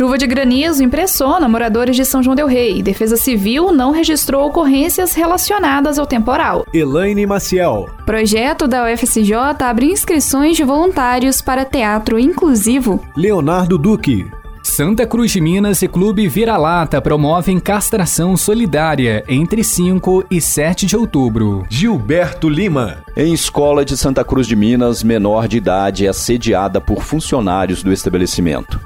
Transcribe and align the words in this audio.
Chuva 0.00 0.16
de 0.16 0.26
granizo 0.26 0.82
impressiona 0.82 1.46
moradores 1.46 1.94
de 1.94 2.06
São 2.06 2.22
João 2.22 2.34
Del 2.34 2.46
Rei. 2.46 2.82
Defesa 2.82 3.18
Civil 3.18 3.70
não 3.70 3.90
registrou 3.90 4.48
ocorrências 4.48 5.12
relacionadas 5.12 5.98
ao 5.98 6.06
temporal. 6.06 6.64
Elaine 6.72 7.26
Maciel. 7.26 7.86
Projeto 8.06 8.66
da 8.66 8.90
UFSJ 8.90 9.34
abre 9.58 9.92
inscrições 9.92 10.56
de 10.56 10.64
voluntários 10.64 11.42
para 11.42 11.66
teatro 11.66 12.18
inclusivo. 12.18 13.04
Leonardo 13.14 13.76
Duque. 13.76 14.26
Santa 14.62 15.06
Cruz 15.06 15.32
de 15.32 15.40
Minas 15.42 15.82
e 15.82 15.88
Clube 15.88 16.26
Vira-Lata 16.28 16.98
promovem 17.02 17.60
castração 17.60 18.38
solidária 18.38 19.22
entre 19.28 19.62
5 19.62 20.24
e 20.30 20.40
7 20.40 20.86
de 20.86 20.96
outubro. 20.96 21.66
Gilberto 21.68 22.48
Lima. 22.48 23.04
Em 23.14 23.34
escola 23.34 23.84
de 23.84 23.98
Santa 23.98 24.24
Cruz 24.24 24.46
de 24.46 24.56
Minas, 24.56 25.02
menor 25.02 25.46
de 25.46 25.58
idade 25.58 26.06
é 26.06 26.08
assediada 26.08 26.80
por 26.80 27.02
funcionários 27.02 27.82
do 27.82 27.92
estabelecimento. 27.92 28.80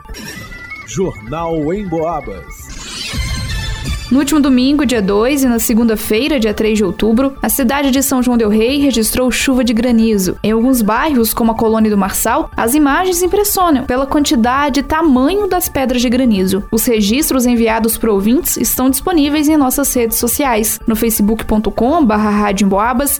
Jornal 0.87 1.73
em 1.73 1.89
Boabas. 1.89 2.45
No 4.15 4.21
último 4.21 4.39
domingo, 4.39 4.87
dia 4.87 5.03
2, 5.03 5.43
e 5.43 5.49
na 5.49 5.59
segunda-feira, 5.59 6.39
dia 6.39 6.55
3 6.55 6.79
de 6.79 6.85
outubro, 6.85 7.35
a 7.43 7.49
cidade 7.49 7.91
de 7.91 8.01
São 8.01 8.23
João 8.23 8.39
del 8.39 8.49
Rei 8.49 8.79
registrou 8.79 9.29
chuva 9.29 9.65
de 9.65 9.73
granizo. 9.73 10.37
Em 10.41 10.53
alguns 10.53 10.83
bairros, 10.83 11.35
como 11.35 11.51
a 11.51 11.55
Colônia 11.57 11.91
do 11.91 11.99
Marçal, 11.99 12.49
as 12.57 12.77
imagens 12.77 13.25
impressionam 13.25 13.83
pela 13.87 14.07
quantidade 14.07 14.79
e 14.79 14.83
tamanho 14.85 15.49
das 15.49 15.69
pedras 15.69 16.01
de 16.01 16.09
granizo. 16.09 16.63
Os 16.71 16.87
registros 16.87 17.45
enviados 17.45 17.99
por 17.99 18.09
ouvintes 18.09 18.57
estão 18.57 18.89
disponíveis 18.89 19.49
em 19.49 19.57
nossas 19.57 19.93
redes 19.93 20.17
sociais, 20.17 20.79
no 20.87 20.95
facebook.com.br 20.95 22.15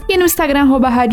e 0.07 0.17
no 0.17 0.23
Instagram 0.23 0.69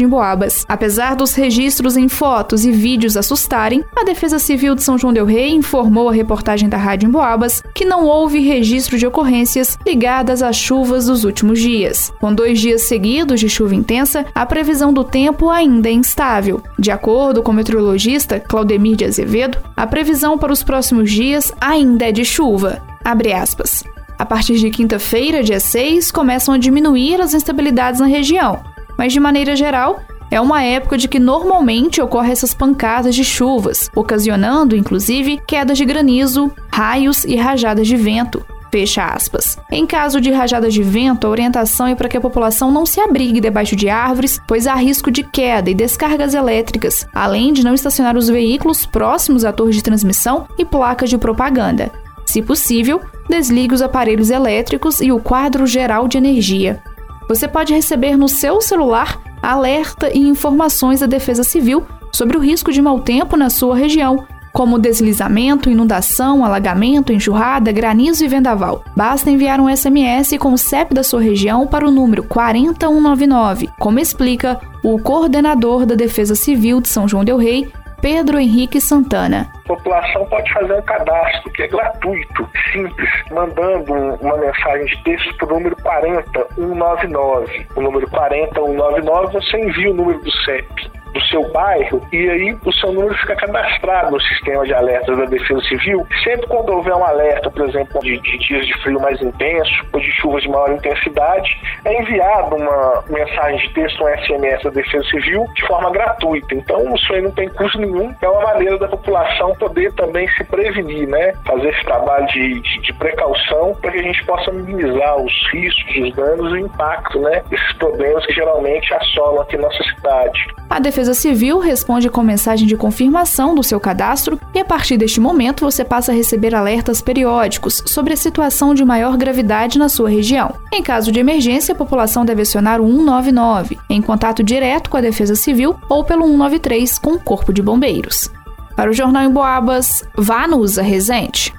Boabas. 0.09 0.65
Apesar 0.69 1.17
dos 1.17 1.35
registros 1.35 1.97
em 1.97 2.07
fotos 2.07 2.65
e 2.65 2.71
vídeos 2.71 3.17
assustarem, 3.17 3.85
a 3.97 4.05
Defesa 4.05 4.39
Civil 4.39 4.77
de 4.77 4.85
São 4.85 4.97
João 4.97 5.13
del 5.13 5.27
Rei 5.27 5.51
informou 5.51 6.09
a 6.09 6.13
reportagem 6.13 6.69
da 6.69 6.77
Rádio 6.77 7.11
Boabas 7.11 7.65
que 7.75 7.85
não 7.85 8.05
houve 8.05 8.39
registro 8.39 8.97
de 8.97 9.09
ocorrências 9.09 9.72
ligadas 9.87 10.43
às 10.43 10.57
chuvas 10.57 11.07
dos 11.07 11.25
últimos 11.25 11.61
dias. 11.61 12.13
Com 12.21 12.35
dois 12.35 12.61
dias 12.61 12.83
seguidos 12.83 13.41
de 13.41 13.49
chuva 13.49 13.75
intensa, 13.75 14.27
a 14.35 14.47
previsão 14.47 14.93
do 14.93 15.05
tempo 15.05 15.51
ainda 15.51 15.89
é 15.89 15.93
instável. 15.93 16.63
De 16.79 16.91
acordo 16.91 17.43
com 17.43 17.51
o 17.51 17.55
meteorologista 17.55 18.41
Claudemir 18.41 18.97
de 18.97 19.05
Azevedo, 19.05 19.59
a 19.77 19.87
previsão 19.87 20.39
para 20.39 20.53
os 20.53 20.63
próximos 20.63 21.11
dias 21.11 21.53
ainda 21.61 22.09
é 22.09 22.13
de 22.13 22.25
chuva. 22.25 22.83
Abre 23.05 23.33
aspas. 23.33 23.85
A 24.19 24.25
partir 24.25 24.55
de 24.55 24.71
quinta-feira, 24.71 25.43
dia 25.43 25.59
6, 25.59 26.11
começam 26.13 26.55
a 26.55 26.59
diminuir 26.59 27.21
as 27.21 27.35
instabilidades 27.35 28.01
na 28.01 28.07
região, 28.07 28.61
mas 28.97 29.13
de 29.13 29.19
maneira 29.19 29.57
geral, 29.57 30.01
é 30.33 30.41
uma 30.41 30.63
época 30.63 30.97
de 30.97 31.09
que 31.09 31.19
normalmente 31.19 32.01
ocorrem 32.01 32.33
essas 32.33 32.55
pancadas 32.55 33.15
de 33.15 33.23
chuvas, 33.23 33.91
ocasionando, 33.95 34.75
inclusive, 34.75 35.39
quedas 35.47 35.77
de 35.77 35.85
granizo, 35.85 36.51
raios 36.73 37.25
e 37.25 37.37
rajadas 37.37 37.87
de 37.87 37.97
vento. 37.97 38.43
Fecha 38.73 39.05
aspas. 39.05 39.59
Em 39.71 39.87
caso 39.87 40.19
de 40.19 40.31
rajadas 40.31 40.73
de 40.73 40.83
vento, 40.83 41.27
a 41.27 41.31
orientação 41.31 41.89
é 41.89 41.95
para 41.95 42.09
que 42.09 42.17
a 42.17 42.21
população 42.23 42.71
não 42.71 42.87
se 42.87 43.01
abrigue 43.01 43.39
debaixo 43.39 43.77
de 43.77 43.91
árvores, 43.91 44.41
pois 44.49 44.67
há 44.67 44.75
risco 44.75 45.11
de 45.11 45.23
queda 45.23 45.71
e 45.71 45.75
descargas 45.75 46.33
elétricas, 46.33 47.07
além 47.13 47.53
de 47.53 47.63
não 47.63 47.75
estacionar 47.75 48.17
os 48.17 48.29
veículos 48.29 48.87
próximos 48.87 49.45
à 49.45 49.53
torre 49.53 49.73
de 49.73 49.83
transmissão 49.83 50.49
e 50.57 50.65
placas 50.65 51.11
de 51.11 51.19
propaganda. 51.19 51.93
Se 52.25 52.41
possível, 52.41 52.99
desligue 53.29 53.75
os 53.75 53.83
aparelhos 53.83 54.31
elétricos 54.31 55.03
e 55.03 55.13
o 55.13 55.21
quadro 55.21 55.67
geral 55.67 56.09
de 56.09 56.17
energia. 56.17 56.83
Você 57.29 57.47
pode 57.47 57.75
receber 57.75 58.17
no 58.17 58.27
seu 58.27 58.63
celular 58.63 59.21
alerta 59.43 60.09
e 60.17 60.19
informações 60.19 61.01
da 61.01 61.07
Defesa 61.07 61.45
Civil 61.45 61.85
sobre 62.11 62.39
o 62.39 62.41
risco 62.41 62.73
de 62.73 62.81
mau 62.81 63.01
tempo 63.01 63.37
na 63.37 63.51
sua 63.51 63.77
região, 63.77 64.27
como 64.53 64.79
deslizamento, 64.79 65.71
inundação, 65.71 66.45
alagamento, 66.45 67.13
enxurrada, 67.13 67.73
granizo 67.73 68.25
e 68.25 68.29
vendaval. 68.29 68.85
Basta 68.95 69.31
enviar 69.31 69.61
um 69.61 69.75
SMS 69.75 70.37
com 70.39 70.53
o 70.53 70.59
CEP 70.59 70.93
da 70.93 71.03
sua 71.03 71.23
região 71.23 71.67
para 71.67 71.87
o 71.87 71.91
número 71.91 72.23
40199, 72.25 73.71
como 73.79 73.99
explica 73.99 74.61
o 74.83 74.99
coordenador 74.99 75.87
da 75.87 75.95
Defesa 75.95 76.35
Civil 76.35 76.81
de 76.81 76.89
São 76.89 77.09
João 77.09 77.25
del 77.25 77.39
Rei, 77.39 77.71
Pedro 78.03 78.37
Henrique 78.37 78.81
Santana. 78.81 79.49
A 79.65 79.69
população 79.69 80.27
pode 80.27 80.53
fazer 80.53 80.75
um 80.75 80.83
cadastro 80.83 81.53
que 81.53 81.63
é 81.63 81.69
gratuito, 81.69 82.49
simples, 82.73 83.09
mandando 83.31 83.95
uma 84.21 84.37
mensagem 84.39 84.87
de 84.87 85.03
texto 85.05 85.37
para 85.37 85.47
o 85.47 85.55
número 85.55 85.77
40199. 85.77 87.67
O 87.77 87.81
número 87.81 88.11
40199 88.11 89.33
você 89.33 89.57
envia 89.57 89.91
o 89.93 89.95
número 89.95 90.19
do 90.19 90.33
CEP 90.45 91.02
do 91.13 91.21
seu 91.27 91.49
bairro 91.51 92.01
e 92.13 92.29
aí 92.29 92.57
o 92.65 92.73
seu 92.73 92.93
número 92.93 93.15
fica 93.19 93.37
cadastrado 93.37 94.11
no 94.11 94.21
sistema 94.21 94.65
de 94.65 94.75
alertas 94.75 95.17
da 95.17 95.25
Defesa 95.25 95.61
Civil. 95.63 96.07
Sempre 96.25 96.47
quando 96.47 96.71
houver 96.71 96.95
um 96.95 97.05
alerta, 97.05 97.51
por 97.51 97.69
exemplo, 97.69 98.01
de, 98.01 98.19
de 98.21 98.39
dias 98.39 98.67
de 98.67 98.75
frio 98.83 99.01
mais 99.01 99.21
intenso 99.21 99.85
ou 99.93 100.01
de 100.01 100.11
chuvas 100.13 100.43
de 100.43 100.49
maior 100.49 100.73
intensidade, 100.73 101.61
é 101.85 102.01
enviado 102.01 102.57
uma 102.57 103.05
mensagem 103.09 103.59
de 103.59 103.75
texto, 103.75 104.05
um 104.05 104.09
SMS 104.09 104.63
da 104.63 104.71
Defesa 104.71 105.05
Civil 105.09 105.45
de 105.55 105.67
forma 105.67 105.91
gratuita. 105.91 106.55
Então 106.55 106.95
isso 106.95 107.13
aí 107.13 107.23
não 107.23 107.31
tem 107.31 107.49
custo 107.49 107.79
nenhum, 107.79 108.15
é 108.21 108.29
uma 108.29 108.43
maneira 108.43 108.79
da 108.79 108.89
população 108.89 109.55
poder 109.57 109.93
também 109.95 110.29
se 110.31 110.45
prevenir, 110.45 111.09
né? 111.09 111.33
Fazer 111.45 111.69
esse 111.69 111.85
trabalho 111.85 112.27
de, 112.29 112.61
de, 112.61 112.81
de 112.81 112.93
precaução 112.95 113.75
para 113.81 113.91
que 113.91 113.99
a 113.99 114.03
gente 114.03 114.25
possa 114.25 114.51
minimizar 114.51 115.17
os 115.17 115.33
riscos, 115.53 115.97
os 115.97 116.15
danos 116.15 116.53
e 116.53 116.55
o 116.55 116.59
impacto, 116.59 117.19
né? 117.21 117.43
Esses 117.51 117.73
problemas 117.75 118.25
que 118.27 118.33
geralmente 118.33 118.93
assolam 118.95 119.43
aqui 119.43 119.57
nossa 119.57 119.83
cidade. 119.85 120.47
A 120.71 120.79
Defesa 120.79 121.02
Civil 121.13 121.59
responde 121.59 122.09
com 122.09 122.23
mensagem 122.23 122.67
de 122.67 122.77
confirmação 122.77 123.55
do 123.55 123.63
seu 123.63 123.81
cadastro 123.81 124.39
e 124.55 124.59
a 124.61 124.65
partir 124.65 124.97
deste 124.97 125.21
momento 125.21 125.65
você 125.65 125.85
passa 125.85 126.13
a 126.13 126.15
receber 126.15 126.55
alertas 126.55 127.03
periódicos 127.03 127.83
sobre 127.87 128.15
a 128.15 128.17
situação 128.17 128.75
de 128.75 128.85
maior 128.85 129.17
gravidade 129.17 129.79
na 129.79 129.89
sua 129.89 130.09
região. 130.09 130.55
Em 130.73 130.83
caso 130.83 131.11
de 131.11 131.19
emergência, 131.19 131.73
a 131.73 131.77
população 131.77 132.25
deve 132.25 132.43
acionar 132.43 132.81
o 132.81 132.87
199 132.87 133.79
em 133.91 134.01
contato 134.01 134.43
direto 134.43 134.89
com 134.89 134.97
a 134.97 135.01
Defesa 135.01 135.35
Civil 135.35 135.75
ou 135.89 136.05
pelo 136.05 136.23
193 136.27 136.99
com 136.99 137.15
o 137.15 137.21
Corpo 137.21 137.53
de 137.53 137.61
Bombeiros. 137.61 138.31
Para 138.77 138.91
o 138.91 138.95
Jornal 138.95 139.25
em 139.25 139.31
Boabas, 139.31 140.05
Vanusa 140.17 140.83
Rezende. 140.83 141.53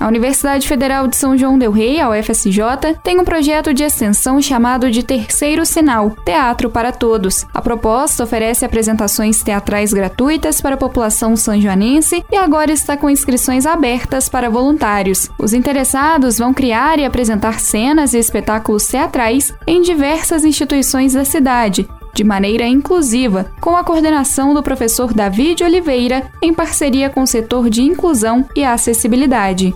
A 0.00 0.06
Universidade 0.06 0.68
Federal 0.68 1.08
de 1.08 1.16
São 1.16 1.36
João 1.36 1.58
del 1.58 1.72
Rei, 1.72 2.00
a 2.00 2.08
UFSJ, 2.08 2.94
tem 3.02 3.18
um 3.18 3.24
projeto 3.24 3.74
de 3.74 3.82
extensão 3.82 4.40
chamado 4.40 4.92
de 4.92 5.02
Terceiro 5.02 5.66
Sinal 5.66 6.14
Teatro 6.24 6.70
para 6.70 6.92
Todos. 6.92 7.44
A 7.52 7.60
proposta 7.60 8.22
oferece 8.22 8.64
apresentações 8.64 9.42
teatrais 9.42 9.92
gratuitas 9.92 10.60
para 10.60 10.76
a 10.76 10.78
população 10.78 11.34
sanjoanense 11.34 12.24
e 12.30 12.36
agora 12.36 12.70
está 12.70 12.96
com 12.96 13.10
inscrições 13.10 13.66
abertas 13.66 14.28
para 14.28 14.48
voluntários. 14.48 15.28
Os 15.36 15.52
interessados 15.52 16.38
vão 16.38 16.54
criar 16.54 17.00
e 17.00 17.04
apresentar 17.04 17.58
cenas 17.58 18.14
e 18.14 18.18
espetáculos 18.18 18.86
teatrais 18.86 19.52
em 19.66 19.82
diversas 19.82 20.44
instituições 20.44 21.14
da 21.14 21.24
cidade, 21.24 21.88
de 22.14 22.22
maneira 22.22 22.66
inclusiva, 22.66 23.50
com 23.60 23.76
a 23.76 23.82
coordenação 23.82 24.54
do 24.54 24.62
professor 24.62 25.12
David 25.12 25.64
Oliveira, 25.64 26.30
em 26.40 26.54
parceria 26.54 27.10
com 27.10 27.22
o 27.22 27.26
setor 27.26 27.68
de 27.68 27.82
inclusão 27.82 28.48
e 28.54 28.64
acessibilidade. 28.64 29.74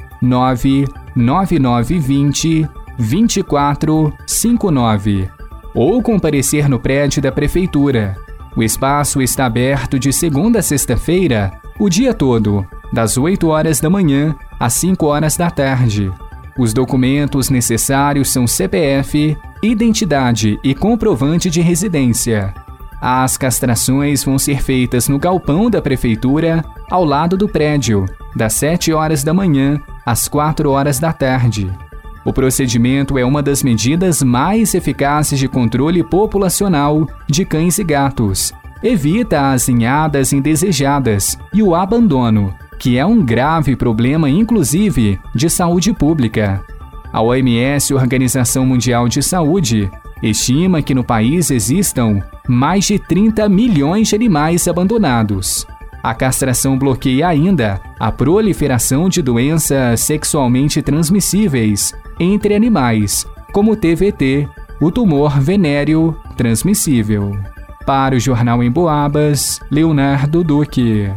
99920 1.15 2.67
2459 2.97 5.29
ou 5.73 6.01
comparecer 6.01 6.69
no 6.69 6.79
prédio 6.79 7.21
da 7.21 7.31
prefeitura. 7.31 8.15
O 8.55 8.61
espaço 8.61 9.21
está 9.21 9.45
aberto 9.45 9.97
de 9.97 10.11
segunda 10.11 10.59
a 10.59 10.61
sexta-feira, 10.61 11.51
o 11.79 11.89
dia 11.89 12.13
todo, 12.13 12.67
das 12.91 13.17
8 13.17 13.47
horas 13.47 13.79
da 13.79 13.89
manhã 13.89 14.35
às 14.59 14.73
5 14.73 15.05
horas 15.05 15.37
da 15.37 15.49
tarde. 15.49 16.11
Os 16.57 16.73
documentos 16.73 17.49
necessários 17.49 18.29
são 18.29 18.45
CPF, 18.45 19.37
identidade 19.63 20.59
e 20.63 20.75
comprovante 20.75 21.49
de 21.49 21.61
residência. 21.61 22.53
As 22.99 23.37
castrações 23.37 24.23
vão 24.23 24.37
ser 24.37 24.61
feitas 24.61 25.07
no 25.07 25.17
galpão 25.17 25.69
da 25.69 25.81
prefeitura, 25.81 26.63
ao 26.89 27.05
lado 27.05 27.37
do 27.37 27.47
prédio, 27.47 28.05
das 28.35 28.53
7 28.53 28.91
horas 28.91 29.23
da 29.23 29.33
manhã 29.33 29.81
às 30.05 30.27
4 30.27 30.69
horas 30.69 30.99
da 30.99 31.13
tarde. 31.13 31.71
O 32.23 32.31
procedimento 32.31 33.17
é 33.17 33.25
uma 33.25 33.41
das 33.41 33.63
medidas 33.63 34.21
mais 34.21 34.75
eficazes 34.75 35.39
de 35.39 35.47
controle 35.47 36.03
populacional 36.03 37.07
de 37.27 37.43
cães 37.43 37.79
e 37.79 37.83
gatos. 37.83 38.53
Evita 38.83 39.51
as 39.51 39.67
ninhadas 39.67 40.31
indesejadas 40.31 41.37
e 41.53 41.63
o 41.63 41.73
abandono, 41.73 42.53
que 42.77 42.97
é 42.97 43.05
um 43.05 43.23
grave 43.23 43.75
problema, 43.75 44.29
inclusive, 44.29 45.19
de 45.33 45.49
saúde 45.49 45.93
pública. 45.93 46.63
A 47.11 47.21
OMS, 47.21 47.93
Organização 47.93 48.65
Mundial 48.65 49.07
de 49.07 49.21
Saúde, 49.21 49.89
estima 50.21 50.81
que 50.81 50.93
no 50.93 51.03
país 51.03 51.51
existam 51.51 52.21
mais 52.47 52.85
de 52.85 52.97
30 52.97 53.49
milhões 53.49 54.07
de 54.07 54.15
animais 54.15 54.67
abandonados. 54.67 55.67
A 56.03 56.15
castração 56.15 56.77
bloqueia 56.77 57.27
ainda 57.27 57.79
a 57.99 58.11
proliferação 58.11 59.07
de 59.07 59.21
doenças 59.21 59.99
sexualmente 60.01 60.81
transmissíveis 60.81 61.93
entre 62.19 62.55
animais, 62.55 63.27
como 63.53 63.73
o 63.73 63.75
TVT, 63.75 64.47
o 64.79 64.91
tumor 64.91 65.39
venéreo 65.39 66.17
transmissível. 66.35 67.37
Para 67.85 68.15
o 68.15 68.19
Jornal 68.19 68.63
em 68.63 68.71
Boabas, 68.71 69.59
Leonardo 69.69 70.43
Duque. 70.43 71.11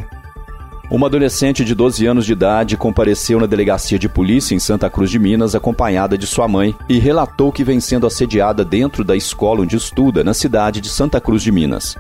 Uma 0.91 1.07
adolescente 1.07 1.65
de 1.65 1.75
12 1.75 2.05
anos 2.07 2.27
de 2.27 2.33
idade 2.33 2.77
compareceu 2.77 3.41
na 3.41 3.47
delegacia 3.47 3.99
de 3.99 4.09
polícia 4.09 4.55
em 4.55 4.59
Santa 4.59 4.91
Cruz 4.91 5.11
de 5.11 5.19
Minas 5.19 5.55
acompanhada 5.55 6.19
de 6.19 6.27
sua 6.27 6.47
mãe 6.47 6.75
e 6.89 6.99
relatou 6.99 7.51
que 7.51 7.65
vem 7.65 7.81
sendo 7.81 8.07
assediada 8.07 8.65
dentro 8.65 9.03
da 9.03 9.17
escola 9.17 9.63
onde 9.63 9.77
estuda 9.77 10.23
na 10.23 10.35
cidade 10.35 10.83
de 10.83 10.91
Santa 10.91 11.21
Cruz 11.23 11.43
de 11.43 11.51
Minas. 11.51 11.97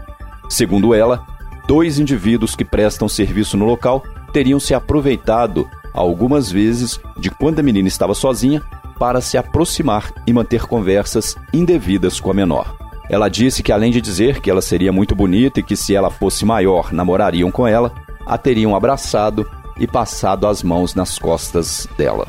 Segundo 0.50 0.92
ela, 0.92 1.24
dois 1.66 1.98
indivíduos 1.98 2.54
que 2.54 2.64
prestam 2.64 3.08
serviço 3.08 3.56
no 3.56 3.64
local 3.64 4.02
teriam 4.32 4.58
se 4.58 4.74
aproveitado 4.74 5.68
algumas 5.92 6.50
vezes 6.50 7.00
de 7.18 7.30
quando 7.30 7.60
a 7.60 7.62
menina 7.62 7.88
estava 7.88 8.14
sozinha 8.14 8.62
para 8.98 9.20
se 9.20 9.36
aproximar 9.36 10.12
e 10.26 10.32
manter 10.32 10.66
conversas 10.66 11.36
indevidas 11.52 12.20
com 12.20 12.30
a 12.30 12.34
menor. 12.34 12.76
Ela 13.08 13.28
disse 13.28 13.62
que, 13.62 13.70
além 13.70 13.92
de 13.92 14.00
dizer 14.00 14.40
que 14.40 14.50
ela 14.50 14.62
seria 14.62 14.92
muito 14.92 15.14
bonita 15.14 15.60
e 15.60 15.62
que, 15.62 15.76
se 15.76 15.94
ela 15.94 16.10
fosse 16.10 16.44
maior, 16.44 16.92
namorariam 16.92 17.50
com 17.50 17.66
ela, 17.66 17.92
a 18.26 18.38
teriam 18.38 18.74
abraçado 18.74 19.48
e 19.78 19.86
passado 19.86 20.46
as 20.46 20.62
mãos 20.62 20.94
nas 20.94 21.18
costas 21.18 21.86
dela. 21.98 22.26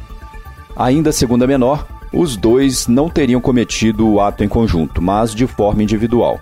Ainda 0.75 1.11
segundo 1.11 1.43
a 1.43 1.47
menor, 1.47 1.87
os 2.11 2.35
dois 2.35 2.87
não 2.87 3.09
teriam 3.09 3.39
cometido 3.39 4.07
o 4.07 4.19
ato 4.19 4.43
em 4.43 4.47
conjunto, 4.47 5.01
mas 5.01 5.33
de 5.33 5.47
forma 5.47 5.83
individual. 5.83 6.39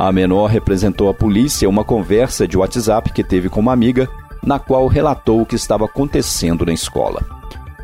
A 0.00 0.12
menor 0.12 0.46
representou 0.46 1.08
à 1.08 1.12
polícia 1.12 1.68
uma 1.68 1.82
conversa 1.82 2.46
de 2.46 2.56
WhatsApp 2.56 3.12
que 3.12 3.24
teve 3.24 3.48
com 3.48 3.58
uma 3.58 3.72
amiga, 3.72 4.08
na 4.40 4.56
qual 4.56 4.86
relatou 4.86 5.40
o 5.40 5.44
que 5.44 5.56
estava 5.56 5.86
acontecendo 5.86 6.64
na 6.64 6.72
escola. 6.72 7.20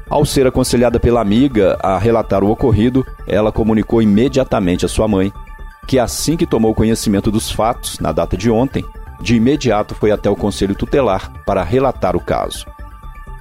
Ao 0.08 0.24
ser 0.24 0.46
aconselhada 0.46 1.00
pela 1.00 1.20
amiga 1.20 1.76
a 1.82 1.98
relatar 1.98 2.44
o 2.44 2.50
ocorrido, 2.52 3.04
ela 3.26 3.50
comunicou 3.50 4.00
imediatamente 4.00 4.86
à 4.86 4.88
sua 4.88 5.08
mãe, 5.08 5.32
que 5.88 5.98
assim 5.98 6.36
que 6.36 6.46
tomou 6.46 6.72
conhecimento 6.72 7.32
dos 7.32 7.50
fatos, 7.50 7.98
na 7.98 8.12
data 8.12 8.36
de 8.36 8.48
ontem, 8.48 8.84
de 9.20 9.34
imediato 9.34 9.92
foi 9.96 10.12
até 10.12 10.30
o 10.30 10.36
conselho 10.36 10.76
tutelar 10.76 11.32
para 11.44 11.64
relatar 11.64 12.14
o 12.14 12.20
caso. 12.20 12.64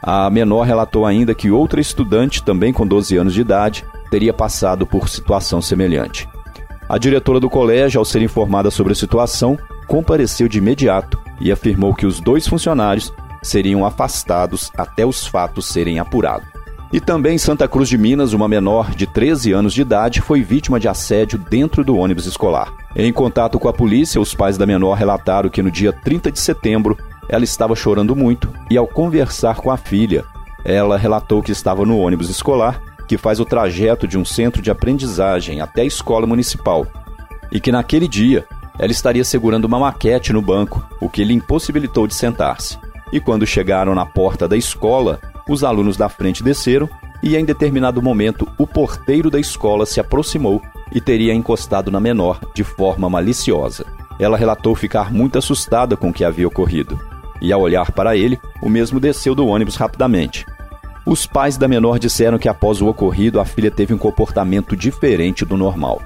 A 0.01 0.27
menor 0.31 0.63
relatou 0.63 1.05
ainda 1.05 1.35
que 1.35 1.51
outra 1.51 1.79
estudante, 1.79 2.41
também 2.41 2.73
com 2.73 2.87
12 2.87 3.17
anos 3.17 3.35
de 3.35 3.41
idade, 3.41 3.85
teria 4.09 4.33
passado 4.33 4.87
por 4.87 5.07
situação 5.07 5.61
semelhante. 5.61 6.27
A 6.87 6.97
diretora 6.97 7.39
do 7.39 7.49
colégio, 7.49 7.99
ao 7.99 8.05
ser 8.05 8.21
informada 8.21 8.69
sobre 8.69 8.93
a 8.93 8.95
situação, 8.95 9.57
compareceu 9.87 10.47
de 10.47 10.57
imediato 10.57 11.19
e 11.39 11.51
afirmou 11.51 11.93
que 11.93 12.05
os 12.05 12.19
dois 12.19 12.47
funcionários 12.47 13.13
seriam 13.41 13.85
afastados 13.85 14.71
até 14.77 15.05
os 15.05 15.25
fatos 15.25 15.65
serem 15.65 15.99
apurados. 15.99 16.47
E 16.91 16.99
também 16.99 17.35
em 17.35 17.39
Santa 17.39 17.67
Cruz 17.67 17.89
de 17.89 17.97
Minas, 17.97 18.33
uma 18.33 18.47
menor 18.47 18.91
de 18.91 19.07
13 19.07 19.51
anos 19.51 19.73
de 19.73 19.81
idade 19.81 20.21
foi 20.21 20.43
vítima 20.43 20.79
de 20.79 20.87
assédio 20.87 21.39
dentro 21.39 21.83
do 21.83 21.97
ônibus 21.97 22.27
escolar. 22.27 22.71
Em 22.95 23.11
contato 23.11 23.57
com 23.57 23.67
a 23.67 23.73
polícia, 23.73 24.21
os 24.21 24.35
pais 24.35 24.59
da 24.59 24.65
menor 24.65 24.93
relataram 24.93 25.49
que 25.49 25.63
no 25.63 25.71
dia 25.71 25.91
30 25.91 26.31
de 26.31 26.39
setembro 26.39 26.95
ela 27.27 27.43
estava 27.43 27.75
chorando 27.75 28.15
muito 28.15 28.47
e, 28.69 28.77
ao 28.77 28.85
conversar 28.85 29.55
com 29.55 29.71
a 29.71 29.77
filha, 29.77 30.23
ela 30.63 30.97
relatou 30.97 31.41
que 31.41 31.51
estava 31.51 31.83
no 31.83 31.97
ônibus 31.97 32.29
escolar 32.29 32.79
que 33.07 33.17
faz 33.17 33.39
o 33.39 33.45
trajeto 33.45 34.07
de 34.07 34.17
um 34.17 34.25
centro 34.25 34.61
de 34.61 34.71
aprendizagem 34.71 35.61
até 35.61 35.81
a 35.81 35.85
escola 35.85 36.25
municipal, 36.25 36.85
e 37.51 37.59
que 37.59 37.71
naquele 37.71 38.07
dia 38.07 38.45
ela 38.79 38.91
estaria 38.91 39.23
segurando 39.23 39.65
uma 39.65 39.79
maquete 39.79 40.33
no 40.33 40.41
banco, 40.41 40.83
o 40.99 41.09
que 41.09 41.23
lhe 41.23 41.33
impossibilitou 41.33 42.07
de 42.07 42.15
sentar-se. 42.15 42.77
E 43.11 43.19
quando 43.19 43.45
chegaram 43.45 43.93
na 43.93 44.05
porta 44.05 44.47
da 44.47 44.57
escola, 44.57 45.19
os 45.47 45.63
alunos 45.63 45.95
da 45.95 46.09
frente 46.09 46.43
desceram 46.43 46.89
e, 47.21 47.37
em 47.37 47.45
determinado 47.45 48.01
momento, 48.01 48.47
o 48.57 48.65
porteiro 48.65 49.29
da 49.29 49.39
escola 49.39 49.85
se 49.85 49.99
aproximou 49.99 50.61
e 50.91 50.99
teria 50.99 51.33
encostado 51.33 51.91
na 51.91 51.99
menor 51.99 52.39
de 52.53 52.63
forma 52.63 53.09
maliciosa. 53.09 53.85
Ela 54.19 54.37
relatou 54.37 54.75
ficar 54.75 55.11
muito 55.11 55.37
assustada 55.37 55.95
com 55.95 56.09
o 56.09 56.13
que 56.13 56.23
havia 56.23 56.47
ocorrido. 56.47 56.99
E, 57.41 57.51
ao 57.51 57.61
olhar 57.61 57.91
para 57.91 58.15
ele, 58.15 58.39
o 58.61 58.69
mesmo 58.69 58.99
desceu 58.99 59.35
do 59.35 59.47
ônibus 59.47 59.75
rapidamente. 59.75 60.45
Os 61.05 61.25
pais 61.25 61.57
da 61.57 61.67
menor 61.67 61.99
disseram 61.99 62.39
que 62.39 62.47
após 62.47 62.81
o 62.81 62.87
ocorrido 62.87 63.39
a 63.39 63.45
filha 63.45 63.69
teve 63.69 63.93
um 63.93 63.97
comportamento 63.97 64.75
diferente 64.75 65.43
do 65.43 65.57
normal. 65.57 66.01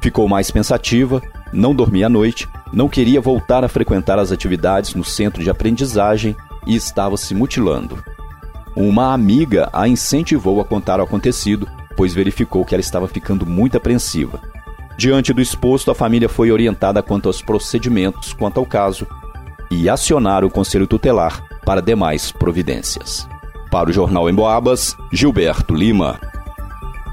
Ficou 0.00 0.28
mais 0.28 0.50
pensativa, 0.50 1.20
não 1.52 1.74
dormia 1.74 2.06
à 2.06 2.08
noite, 2.08 2.48
não 2.72 2.88
queria 2.88 3.20
voltar 3.20 3.64
a 3.64 3.68
frequentar 3.68 4.18
as 4.20 4.30
atividades 4.30 4.94
no 4.94 5.04
centro 5.04 5.42
de 5.42 5.50
aprendizagem 5.50 6.36
e 6.66 6.76
estava 6.76 7.16
se 7.16 7.34
mutilando. 7.34 8.02
Uma 8.76 9.12
amiga 9.12 9.68
a 9.72 9.88
incentivou 9.88 10.60
a 10.60 10.64
contar 10.64 11.00
o 11.00 11.02
acontecido, 11.02 11.68
pois 11.96 12.14
verificou 12.14 12.64
que 12.64 12.74
ela 12.74 12.80
estava 12.80 13.08
ficando 13.08 13.44
muito 13.44 13.76
apreensiva. 13.76 14.40
Diante 14.96 15.32
do 15.32 15.42
exposto, 15.42 15.90
a 15.90 15.94
família 15.94 16.28
foi 16.28 16.52
orientada 16.52 17.02
quanto 17.02 17.28
aos 17.28 17.42
procedimentos 17.42 18.32
quanto 18.32 18.60
ao 18.60 18.66
caso 18.66 19.06
e 19.70 19.88
acionar 19.88 20.44
o 20.44 20.50
conselho 20.50 20.86
tutelar 20.86 21.42
para 21.64 21.82
demais 21.82 22.30
providências. 22.30 23.31
Para 23.72 23.88
o 23.88 23.92
Jornal 23.92 24.28
Emboabas, 24.28 24.98
Gilberto 25.10 25.74
Lima. 25.74 26.20